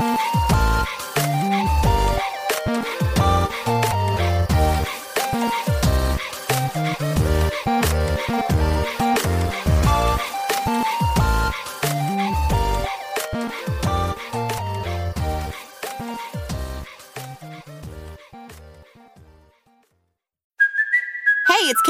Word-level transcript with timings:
拜。 0.00 0.49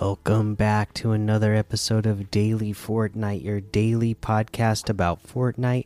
Welcome 0.00 0.54
back 0.54 0.94
to 0.94 1.12
another 1.12 1.54
episode 1.54 2.06
of 2.06 2.30
Daily 2.30 2.72
Fortnite, 2.72 3.44
your 3.44 3.60
daily 3.60 4.14
podcast 4.14 4.88
about 4.88 5.22
Fortnite. 5.22 5.84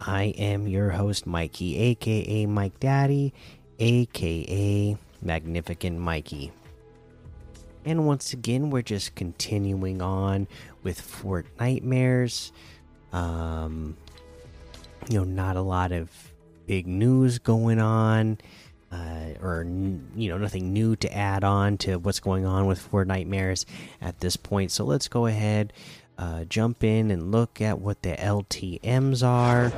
I 0.00 0.34
am 0.36 0.66
your 0.66 0.90
host, 0.90 1.24
Mikey, 1.24 1.78
aka 1.78 2.46
Mike 2.46 2.80
Daddy, 2.80 3.32
aka 3.78 4.98
Magnificent 5.22 6.00
Mikey. 6.00 6.50
And 7.84 8.08
once 8.08 8.32
again, 8.32 8.70
we're 8.70 8.82
just 8.82 9.14
continuing 9.14 10.02
on 10.02 10.48
with 10.82 11.00
Fortnitemares. 11.00 12.50
Um, 13.12 13.96
you 15.08 15.18
know, 15.18 15.24
not 15.24 15.54
a 15.56 15.62
lot 15.62 15.92
of 15.92 16.10
big 16.66 16.88
news 16.88 17.38
going 17.38 17.78
on 17.78 18.38
or 19.40 19.64
you 20.14 20.28
know 20.28 20.38
nothing 20.38 20.72
new 20.72 20.96
to 20.96 21.16
add 21.16 21.44
on 21.44 21.76
to 21.78 21.96
what's 21.96 22.20
going 22.20 22.46
on 22.46 22.66
with 22.66 22.90
Fortnitemares 22.90 23.64
at 24.00 24.20
this 24.20 24.36
point. 24.36 24.70
So 24.70 24.84
let's 24.84 25.08
go 25.08 25.26
ahead, 25.26 25.72
uh, 26.18 26.44
jump 26.44 26.82
in 26.84 27.10
and 27.10 27.30
look 27.30 27.60
at 27.60 27.80
what 27.80 28.02
the 28.02 28.16
LTM's 28.16 29.22
are. 29.22 29.72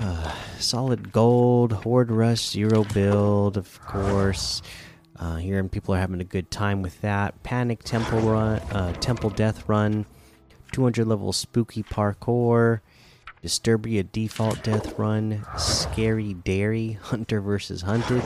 Uh, 0.00 0.34
solid 0.58 1.12
gold, 1.12 1.72
horde 1.72 2.10
rush, 2.10 2.50
zero 2.50 2.84
build, 2.92 3.56
of 3.56 3.80
course. 3.82 4.62
Uh, 5.16 5.36
here 5.36 5.60
and 5.60 5.70
people 5.70 5.94
are 5.94 5.98
having 5.98 6.20
a 6.20 6.24
good 6.24 6.50
time 6.50 6.82
with 6.82 7.00
that. 7.02 7.40
Panic 7.42 7.82
temple 7.84 8.18
run, 8.20 8.58
uh, 8.72 8.92
temple 8.94 9.30
death 9.30 9.68
run, 9.68 10.06
200 10.72 11.06
level 11.06 11.32
spooky 11.32 11.82
parkour. 11.82 12.80
Disturbia 13.42 14.04
default 14.12 14.62
death 14.62 14.96
run, 14.98 15.44
Scary 15.58 16.34
Dairy, 16.34 16.92
Hunter 17.02 17.40
versus 17.40 17.82
Hunted, 17.82 18.22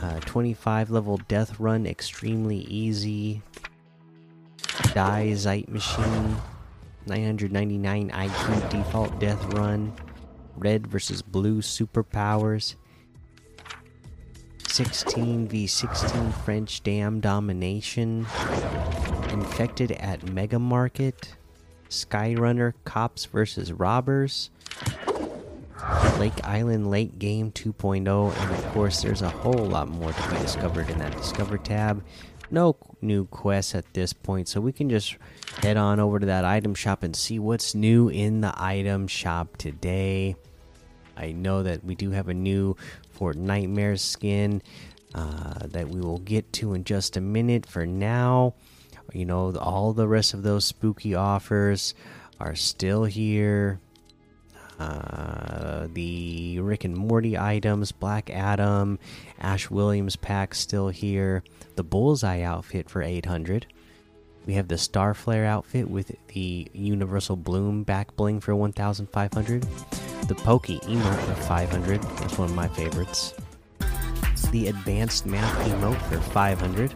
uh, 0.00 0.20
25 0.20 0.90
level 0.90 1.16
death 1.26 1.58
run, 1.58 1.84
extremely 1.84 2.58
easy, 2.58 3.42
Die 4.94 5.34
Zeit 5.34 5.68
Machine, 5.68 6.36
999 7.06 8.10
IQ 8.10 8.70
default 8.70 9.18
death 9.18 9.44
run, 9.54 9.92
Red 10.56 10.86
versus 10.86 11.20
Blue 11.20 11.58
superpowers, 11.60 12.76
16 14.68 15.48
v 15.48 15.66
16 15.66 16.32
French 16.44 16.80
Dam 16.84 17.18
Domination, 17.18 18.26
Infected 19.30 19.90
at 19.92 20.30
Mega 20.30 20.60
Market. 20.60 21.34
Skyrunner 21.94 22.74
Cops 22.84 23.26
versus 23.26 23.72
Robbers, 23.72 24.50
Lake 26.18 26.44
Island 26.44 26.90
Late 26.90 27.18
Game 27.18 27.52
2.0, 27.52 28.36
and 28.36 28.50
of 28.50 28.72
course, 28.72 29.02
there's 29.02 29.22
a 29.22 29.30
whole 29.30 29.66
lot 29.66 29.88
more 29.88 30.12
to 30.12 30.30
be 30.30 30.36
discovered 30.38 30.90
in 30.90 30.98
that 30.98 31.16
Discover 31.16 31.58
tab. 31.58 32.02
No 32.50 32.76
new 33.00 33.26
quests 33.26 33.74
at 33.74 33.92
this 33.94 34.12
point, 34.12 34.48
so 34.48 34.60
we 34.60 34.72
can 34.72 34.88
just 34.88 35.16
head 35.62 35.76
on 35.76 36.00
over 36.00 36.18
to 36.18 36.26
that 36.26 36.44
item 36.44 36.74
shop 36.74 37.02
and 37.02 37.14
see 37.14 37.38
what's 37.38 37.74
new 37.74 38.08
in 38.08 38.40
the 38.40 38.52
item 38.56 39.06
shop 39.06 39.56
today. 39.56 40.36
I 41.16 41.32
know 41.32 41.62
that 41.62 41.84
we 41.84 41.94
do 41.94 42.10
have 42.10 42.28
a 42.28 42.34
new 42.34 42.76
Fortnitemares 43.18 44.00
skin 44.00 44.62
uh, 45.14 45.66
that 45.66 45.88
we 45.88 46.00
will 46.00 46.18
get 46.18 46.52
to 46.54 46.74
in 46.74 46.84
just 46.84 47.16
a 47.16 47.20
minute. 47.20 47.66
For 47.66 47.86
now, 47.86 48.54
you 49.12 49.24
know 49.24 49.54
all 49.56 49.92
the 49.92 50.08
rest 50.08 50.34
of 50.34 50.42
those 50.42 50.64
spooky 50.64 51.14
offers 51.14 51.94
are 52.40 52.54
still 52.54 53.04
here. 53.04 53.80
Uh, 54.78 55.86
the 55.92 56.58
rick 56.58 56.84
and 56.84 56.96
morty 56.96 57.38
items 57.38 57.92
black 57.92 58.28
adam 58.28 58.98
ash 59.38 59.70
williams 59.70 60.16
pack 60.16 60.54
still 60.54 60.88
here. 60.88 61.44
The 61.76 61.84
bullseye 61.84 62.40
outfit 62.40 62.90
for 62.90 63.02
800 63.02 63.66
we 64.46 64.54
have 64.54 64.68
the 64.68 64.74
starflare 64.74 65.46
outfit 65.46 65.88
with 65.88 66.14
the 66.28 66.68
universal 66.72 67.36
bloom 67.36 67.82
back 67.82 68.14
bling 68.16 68.40
for 68.40 68.54
1500 68.54 69.62
the 70.28 70.34
pokey 70.34 70.78
emote 70.80 71.20
for 71.20 71.34
500 71.42 72.02
that's 72.02 72.38
one 72.38 72.48
of 72.50 72.54
my 72.54 72.68
favorites. 72.68 73.34
The 74.50 74.68
advanced 74.68 75.26
math 75.26 75.68
emote 75.68 76.00
for 76.02 76.18
500 76.18 76.94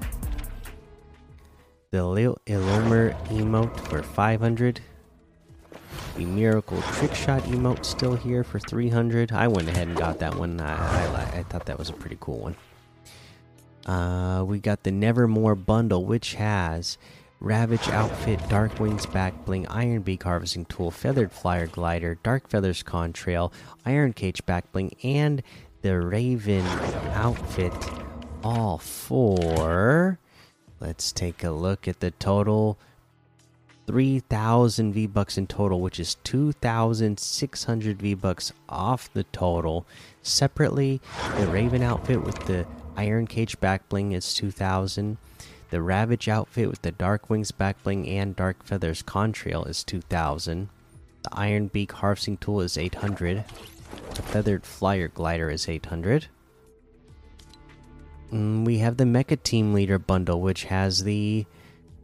the 1.91 2.05
Lil 2.05 2.37
Ilomer 2.47 3.17
emote 3.29 3.75
for 3.89 4.03
500. 4.03 4.81
The 6.17 6.25
Miracle 6.27 6.83
Trick 6.83 7.15
Shot 7.15 7.43
emote 7.45 7.85
still 7.85 8.15
here 8.15 8.45
for 8.45 8.59
300. 8.59 9.33
I 9.33 9.49
went 9.49 9.69
ahead 9.69 9.89
and 9.89 9.97
got 9.97 10.19
that 10.19 10.35
one. 10.35 10.61
I, 10.61 10.75
I, 10.75 11.39
I 11.39 11.43
thought 11.45 11.65
that 11.67 11.79
was 11.79 11.89
a 11.89 11.95
pretty 11.95 12.19
cool 12.21 12.41
one. 12.41 12.57
Uh, 13.87 14.45
we 14.45 14.59
got 14.59 14.83
the 14.83 14.91
Nevermore 14.91 15.55
bundle, 15.55 16.05
which 16.05 16.35
has 16.35 16.99
Ravage 17.41 17.89
outfit, 17.89 18.41
Dark 18.51 18.79
Wings 18.79 19.07
back 19.07 19.47
bling, 19.47 19.67
Iron 19.69 20.03
Beak 20.03 20.25
harvesting 20.25 20.67
tool, 20.67 20.91
Feathered 20.91 21.33
Flyer 21.33 21.69
glider, 21.69 22.19
Dark 22.23 22.51
Feathers 22.51 22.83
contrail, 22.83 23.51
Iron 23.87 24.13
Cage 24.13 24.45
back 24.45 24.71
bling, 24.73 24.95
and 25.03 25.43
the 25.81 25.99
Raven 25.99 26.67
outfit, 27.15 27.73
all 28.43 28.77
for 28.77 30.19
Let's 30.81 31.13
take 31.13 31.43
a 31.43 31.51
look 31.51 31.89
at 31.89 32.01
the 32.01 32.13
total. 32.13 32.79
3,000 33.87 34.93
V 34.93 35.07
bucks 35.07 35.39
in 35.39 35.47
total, 35.47 35.81
which 35.81 35.99
is 35.99 36.17
2,600 36.17 37.99
V 37.99 38.15
bucks 38.15 38.53
off 38.69 39.13
the 39.13 39.25
total. 39.25 39.87
Separately, 40.23 41.01
the 41.39 41.47
Raven 41.47 41.83
outfit 41.83 42.23
with 42.23 42.39
the 42.47 42.67
Iron 42.97 43.27
Cage 43.27 43.59
back 43.61 43.89
bling 43.89 44.13
is 44.13 44.35
2,000. 44.35 45.17
The 45.71 45.83
Ravage 45.83 46.29
outfit 46.29 46.69
with 46.69 46.83
the 46.83 46.93
Dark 46.93 47.31
Wings 47.31 47.51
back 47.51 47.83
bling 47.83 48.07
and 48.07 48.37
Dark 48.37 48.63
Feathers 48.63 49.03
contrail 49.03 49.67
is 49.69 49.83
2,000. 49.85 50.69
The 51.23 51.31
Iron 51.33 51.69
Beak 51.69 51.93
harvesting 51.93 52.37
tool 52.37 52.61
is 52.61 52.77
800. 52.77 53.45
The 54.15 54.23
Feathered 54.23 54.67
Flyer 54.67 55.09
glider 55.09 55.51
is 55.51 55.69
800. 55.69 56.27
Mm, 58.33 58.65
we 58.65 58.79
have 58.79 58.97
the 58.99 59.05
Mecha 59.05 59.43
Team 59.43 59.73
Leader 59.73 59.99
bundle, 59.99 60.41
which 60.41 60.65
has 60.65 61.05
the 61.05 61.47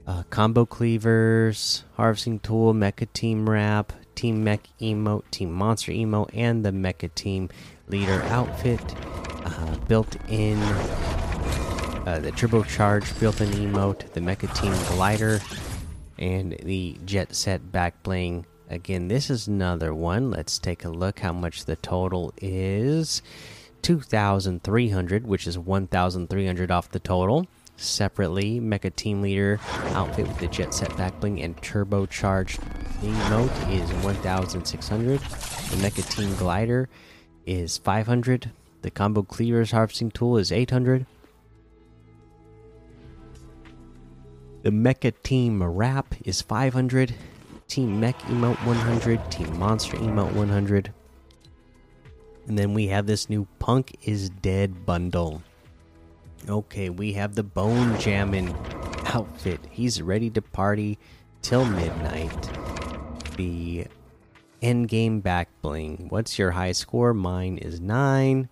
uh, 0.07 0.23
combo 0.31 0.65
cleavers, 0.65 1.85
harvesting 1.97 2.39
tool, 2.39 2.73
Mecha 2.73 3.13
Team 3.13 3.49
wrap, 3.49 3.93
Team 4.15 4.43
Mech 4.43 4.69
emote, 4.81 5.25
Team 5.31 5.53
Monster 5.53 5.93
emote, 5.93 6.31
and 6.33 6.65
the 6.65 6.71
Mecha 6.71 7.15
Team 7.15 7.51
Leader 7.89 8.23
outfit. 8.25 8.81
Uh, 9.45 9.77
built 9.89 10.17
in 10.31 10.57
uh, 12.07 12.19
the 12.23 12.33
turbocharged 12.33 13.19
built-in 13.21 13.51
emote, 13.51 14.11
the 14.13 14.21
Mecha 14.21 14.53
Team 14.55 14.73
glider, 14.97 15.41
and 16.19 16.57
the 16.63 16.99
Jet 17.05 17.35
Set 17.35 17.71
back 17.71 18.03
bling. 18.03 18.47
Again, 18.71 19.09
this 19.09 19.29
is 19.29 19.47
another 19.47 19.93
one. 19.93 20.31
Let's 20.31 20.59
take 20.59 20.85
a 20.85 20.89
look 20.89 21.19
how 21.19 21.35
much 21.35 21.67
the 21.67 21.77
total 21.77 22.33
is. 22.39 23.21
2,300, 23.85 25.27
which 25.27 25.47
is 25.47 25.59
1,300 25.59 26.71
off 26.71 26.91
the 26.91 26.99
total. 26.99 27.47
Separately, 27.77 28.59
Mecha 28.59 28.95
Team 28.97 29.21
Leader 29.21 29.61
outfit 29.93 30.27
with 30.27 30.39
the 30.39 30.47
Jet 30.47 30.73
Set 30.73 30.97
back 30.97 31.21
bling 31.21 31.43
and 31.43 31.55
turbocharged 31.59 32.61
emote 33.03 33.71
is 33.71 33.93
1,600. 34.03 35.21
The 35.21 35.27
Mecha 35.77 36.09
Team 36.09 36.35
Glider 36.37 36.89
is 37.45 37.77
500. 37.77 38.51
The 38.81 38.91
Combo 38.91 39.23
Cleavers 39.23 39.73
Harvesting 39.73 40.13
Tool 40.13 40.39
is 40.39 40.51
800. 40.51 41.05
The 44.63 44.71
Mecha 44.71 45.13
Team 45.23 45.63
Wrap 45.63 46.15
is 46.25 46.41
500. 46.41 47.15
Team 47.69 48.01
Mech 48.01 48.19
Emote 48.21 48.65
100. 48.65 49.31
Team 49.31 49.59
Monster 49.59 49.99
Emote 49.99 50.33
100. 50.33 50.91
And 52.47 52.59
then 52.59 52.75
we 52.75 52.89
have 52.89 53.07
this 53.07 53.31
new 53.31 53.47
Punk 53.59 53.97
is 54.03 54.31
Dead 54.31 54.85
bundle. 54.85 55.43
Okay, 56.49 56.91
we 56.91 57.15
have 57.15 57.35
the 57.35 57.43
Bone 57.43 57.99
Jammin' 57.99 58.55
outfit. 59.07 59.61
He's 59.71 60.03
ready 60.03 60.29
to 60.31 60.43
party 60.43 60.99
till 61.41 61.65
midnight. 61.65 62.51
The 63.37 63.87
end 64.61 64.89
game 64.89 65.21
back 65.21 65.49
bling. 65.63 66.07
What's 66.11 66.39
your 66.39 66.51
high 66.51 66.73
score? 66.73 67.15
Mine 67.15 67.59
is 67.59 67.81
nine. 67.81 68.49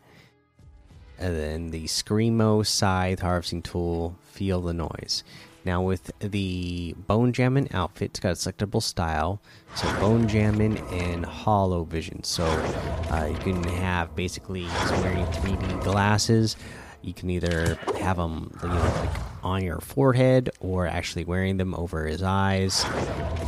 And 1.18 1.36
then 1.36 1.70
the 1.70 1.84
Screamo 1.84 2.66
Scythe 2.66 3.20
Harvesting 3.20 3.62
Tool. 3.62 4.16
Feel 4.22 4.60
the 4.62 4.72
noise. 4.72 5.22
Now 5.64 5.82
with 5.82 6.10
the 6.18 6.94
Bone 7.06 7.32
Jammin' 7.32 7.68
outfit, 7.72 8.10
it's 8.10 8.20
got 8.20 8.30
a 8.30 8.32
selectable 8.32 8.82
style. 8.82 9.40
So 9.74 9.92
Bone 10.00 10.28
Jammin' 10.28 10.78
and 10.90 11.24
Hollow 11.24 11.84
Vision. 11.84 12.24
So 12.24 12.44
uh, 12.44 13.28
you 13.30 13.38
can 13.38 13.62
have 13.64 14.14
basically 14.16 14.62
he's 14.62 14.90
wearing 14.92 15.24
3D 15.26 15.84
glasses. 15.84 16.56
You 17.02 17.14
can 17.14 17.30
either 17.30 17.76
have 18.00 18.16
them, 18.16 18.56
you 18.62 18.68
know, 18.68 18.74
like 18.74 19.10
on 19.42 19.64
your 19.64 19.80
forehead 19.80 20.50
or 20.60 20.86
actually 20.86 21.24
wearing 21.24 21.56
them 21.56 21.74
over 21.74 22.06
his 22.06 22.22
eyes. 22.22 22.84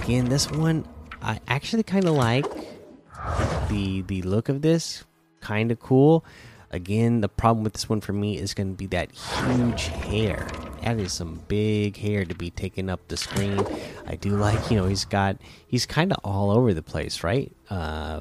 Again, 0.02 0.26
this 0.26 0.50
one 0.50 0.86
I 1.24 1.40
actually 1.48 1.84
kind 1.84 2.04
of 2.04 2.14
like 2.14 2.44
the 3.68 4.02
the 4.02 4.22
look 4.22 4.48
of 4.48 4.62
this. 4.62 5.04
Kind 5.40 5.70
of 5.70 5.80
cool. 5.80 6.24
Again, 6.70 7.20
the 7.20 7.28
problem 7.28 7.64
with 7.64 7.72
this 7.72 7.88
one 7.88 8.00
for 8.00 8.12
me 8.12 8.36
is 8.36 8.52
going 8.52 8.72
to 8.72 8.76
be 8.76 8.86
that 8.88 9.12
huge 9.12 9.84
hair. 9.86 10.48
That 10.84 10.98
is 10.98 11.14
some 11.14 11.40
big 11.48 11.96
hair 11.96 12.26
to 12.26 12.34
be 12.34 12.50
taking 12.50 12.90
up 12.90 13.08
the 13.08 13.16
screen. 13.16 13.58
I 14.06 14.16
do 14.16 14.36
like, 14.36 14.70
you 14.70 14.76
know, 14.76 14.86
he's 14.86 15.06
got 15.06 15.38
he's 15.66 15.86
kind 15.86 16.12
of 16.12 16.18
all 16.22 16.50
over 16.50 16.74
the 16.74 16.82
place, 16.82 17.24
right? 17.24 17.50
Uh, 17.70 18.20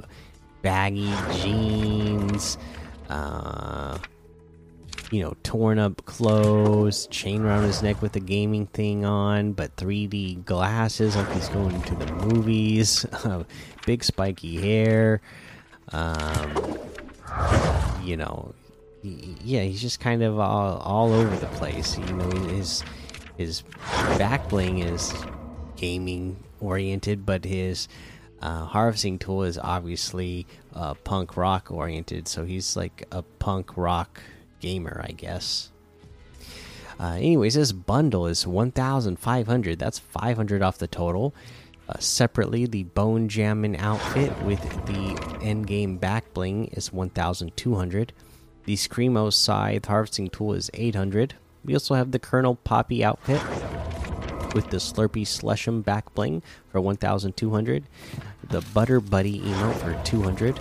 baggy 0.62 1.14
jeans, 1.42 2.58
uh, 3.10 3.98
you 5.12 5.22
know, 5.22 5.36
torn 5.44 5.78
up 5.78 6.06
clothes, 6.06 7.08
chain 7.08 7.42
around 7.42 7.64
his 7.64 7.84
neck 7.84 8.02
with 8.02 8.16
a 8.16 8.22
gaming 8.22 8.68
thing 8.68 9.04
on, 9.04 9.52
but 9.52 9.76
3D 9.76 10.46
glasses 10.46 11.18
like 11.18 11.30
he's 11.34 11.50
going 11.50 11.82
to 11.82 11.96
the 11.96 12.14
movies, 12.14 13.06
big 13.86 14.06
spiky 14.06 14.62
hair. 14.62 15.20
Um, 15.92 16.80
you 18.02 18.16
know, 18.16 18.56
yeah, 19.04 19.62
he's 19.64 19.82
just 19.82 20.00
kind 20.00 20.24
of 20.24 20.40
all, 20.40 20.78
all 20.78 21.14
over 21.14 21.36
the 21.36 21.48
place. 21.58 21.98
You 21.98 22.14
know, 22.14 22.30
his 22.48 22.84
his 23.38 23.64
back 24.18 24.50
bling 24.50 24.80
is 24.80 25.14
gaming 25.76 26.38
oriented, 26.60 27.26
but 27.26 27.44
his 27.44 27.88
uh, 28.42 28.66
harvesting 28.66 29.20
tool 29.20 29.44
is 29.44 29.58
obviously 29.58 30.46
uh, 30.74 30.94
punk 30.94 31.36
rock 31.36 31.72
oriented. 31.72 32.28
So 32.28 32.46
he's 32.46 32.76
like 32.76 33.06
a 33.12 33.22
punk 33.22 33.76
rock 33.76 34.22
gamer, 34.60 35.02
I 35.04 35.12
guess. 35.12 35.72
Uh, 37.00 37.16
anyways, 37.16 37.56
this 37.56 37.72
bundle 37.72 38.28
is 38.28 38.46
1,500. 38.46 39.80
That's 39.80 40.00
500 40.00 40.62
off 40.62 40.78
the 40.78 40.88
total. 40.88 41.34
Uh, 41.90 41.98
separately, 42.00 42.66
the 42.66 42.84
Bone 42.84 43.28
Jammin' 43.28 43.76
outfit 43.76 44.32
with 44.44 44.62
the 44.86 45.40
end 45.42 45.68
game 45.68 45.98
back 45.98 46.34
bling 46.34 46.68
is 46.68 46.94
1,200. 46.94 48.14
The 48.66 48.76
Screamo 48.76 49.32
Scythe 49.34 49.86
harvesting 49.86 50.30
tool 50.30 50.54
is 50.54 50.72
800. 50.74 51.36
We 51.66 51.74
also 51.74 51.96
have 51.96 52.12
the 52.12 52.20
Kernel 52.20 52.56
Poppy 52.56 53.04
outfit 53.04 53.42
with 54.56 54.70
the 54.70 54.78
Slurpy 54.78 55.28
Slushum 55.28 55.82
back 55.82 56.14
bling 56.14 56.42
for 56.72 56.80
1,200. 56.80 57.84
The 58.50 58.62
Butter 58.74 59.02
Buddy 59.02 59.42
emote 59.42 59.76
for 59.76 60.02
200. 60.06 60.60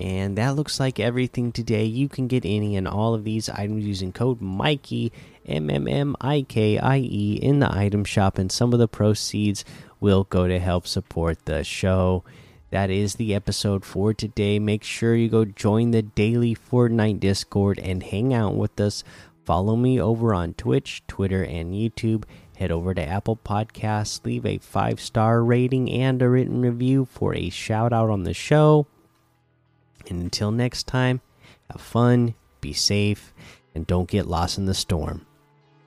And 0.00 0.36
that 0.38 0.56
looks 0.56 0.80
like 0.80 0.98
everything 0.98 1.52
today. 1.52 1.84
You 1.84 2.08
can 2.08 2.26
get 2.26 2.44
any 2.44 2.74
and 2.74 2.88
all 2.88 3.14
of 3.14 3.24
these 3.24 3.48
items 3.48 3.84
using 3.84 4.12
code 4.12 4.40
Mikey 4.40 5.12
M 5.46 5.70
M 5.70 5.86
M 5.86 6.16
I 6.20 6.42
K 6.42 6.78
I 6.78 6.98
E 6.98 7.38
in 7.40 7.60
the 7.60 7.72
item 7.72 8.04
shop, 8.04 8.38
and 8.38 8.50
some 8.50 8.72
of 8.72 8.78
the 8.78 8.88
proceeds 8.88 9.64
will 10.00 10.24
go 10.24 10.48
to 10.48 10.58
help 10.58 10.86
support 10.86 11.44
the 11.44 11.62
show. 11.62 12.24
That 12.74 12.90
is 12.90 13.14
the 13.14 13.36
episode 13.36 13.84
for 13.84 14.12
today. 14.12 14.58
Make 14.58 14.82
sure 14.82 15.14
you 15.14 15.28
go 15.28 15.44
join 15.44 15.92
the 15.92 16.02
daily 16.02 16.56
Fortnite 16.56 17.20
Discord 17.20 17.78
and 17.78 18.02
hang 18.02 18.34
out 18.34 18.56
with 18.56 18.80
us. 18.80 19.04
Follow 19.44 19.76
me 19.76 20.00
over 20.00 20.34
on 20.34 20.54
Twitch, 20.54 21.04
Twitter, 21.06 21.44
and 21.44 21.72
YouTube. 21.72 22.24
Head 22.56 22.72
over 22.72 22.92
to 22.92 23.00
Apple 23.00 23.36
Podcasts, 23.36 24.24
leave 24.24 24.44
a 24.44 24.58
five 24.58 25.00
star 25.00 25.44
rating 25.44 25.88
and 25.88 26.20
a 26.20 26.28
written 26.28 26.62
review 26.62 27.04
for 27.04 27.32
a 27.36 27.48
shout 27.48 27.92
out 27.92 28.10
on 28.10 28.24
the 28.24 28.34
show. 28.34 28.88
And 30.08 30.20
until 30.20 30.50
next 30.50 30.88
time, 30.88 31.20
have 31.70 31.80
fun, 31.80 32.34
be 32.60 32.72
safe, 32.72 33.32
and 33.72 33.86
don't 33.86 34.10
get 34.10 34.26
lost 34.26 34.58
in 34.58 34.66
the 34.66 34.74
storm. 34.74 35.24